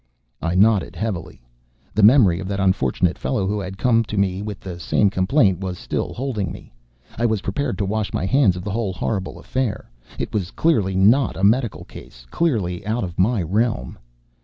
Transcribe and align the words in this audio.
I 0.41 0.55
nodded 0.55 0.95
heavily. 0.95 1.43
The 1.93 2.01
memory, 2.01 2.39
of 2.39 2.47
that 2.47 2.59
unfortunate 2.59 3.19
fellow 3.19 3.45
who 3.45 3.59
had 3.59 3.77
come 3.77 4.03
to 4.05 4.17
me 4.17 4.41
with 4.41 4.59
the 4.59 4.79
same 4.79 5.11
complaint 5.11 5.59
was 5.59 5.77
still 5.77 6.11
holding 6.11 6.51
me. 6.51 6.73
I 7.19 7.27
was 7.27 7.41
prepared 7.41 7.77
to 7.77 7.85
wash 7.85 8.11
my 8.11 8.25
hands 8.25 8.55
of 8.55 8.63
the 8.63 8.71
whole 8.71 8.93
horrible 8.93 9.37
affair. 9.37 9.91
It 10.17 10.33
was 10.33 10.49
clearly 10.49 10.95
not 10.95 11.37
a 11.37 11.43
medical 11.43 11.83
case, 11.85 12.25
clearly 12.31 12.83
out 12.83 13.03
of 13.03 13.19
my 13.19 13.43
realm. 13.43 13.99